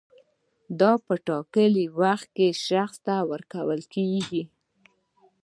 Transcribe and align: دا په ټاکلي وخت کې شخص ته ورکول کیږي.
دا 0.79 0.91
په 1.05 1.13
ټاکلي 1.27 1.85
وخت 2.01 2.27
کې 2.37 2.47
شخص 2.67 2.95
ته 3.05 3.15
ورکول 3.31 3.81
کیږي. 3.93 4.43